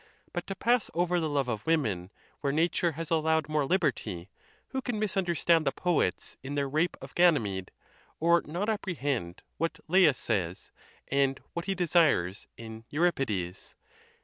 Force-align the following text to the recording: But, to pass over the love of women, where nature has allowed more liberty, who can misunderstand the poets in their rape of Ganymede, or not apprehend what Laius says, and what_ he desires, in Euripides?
But, 0.33 0.47
to 0.47 0.55
pass 0.55 0.89
over 0.95 1.19
the 1.19 1.29
love 1.29 1.47
of 1.47 1.67
women, 1.67 2.09
where 2.39 2.51
nature 2.51 2.93
has 2.93 3.11
allowed 3.11 3.47
more 3.47 3.67
liberty, 3.67 4.31
who 4.69 4.81
can 4.81 4.97
misunderstand 4.97 5.63
the 5.67 5.71
poets 5.71 6.37
in 6.41 6.55
their 6.55 6.67
rape 6.67 6.97
of 6.99 7.13
Ganymede, 7.13 7.69
or 8.19 8.41
not 8.43 8.67
apprehend 8.67 9.43
what 9.57 9.79
Laius 9.87 10.17
says, 10.17 10.71
and 11.09 11.39
what_ 11.55 11.65
he 11.65 11.75
desires, 11.75 12.47
in 12.57 12.83
Euripides? 12.89 13.75